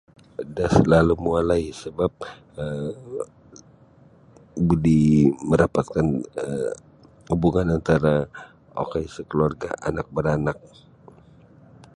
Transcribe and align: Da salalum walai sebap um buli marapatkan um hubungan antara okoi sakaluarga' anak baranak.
Da 0.55 0.65
salalum 0.75 1.21
walai 1.33 1.65
sebap 1.81 2.13
um 2.61 2.89
buli 4.67 5.01
marapatkan 5.49 6.07
um 6.43 6.61
hubungan 7.31 7.67
antara 7.77 8.13
okoi 8.83 9.05
sakaluarga' 9.15 9.71
anak 9.89 10.07
baranak. 10.15 10.57